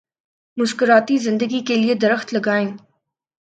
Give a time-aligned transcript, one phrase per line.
[0.57, 2.69] مسکراتی زندگی کے لیے درخت لگائیں۔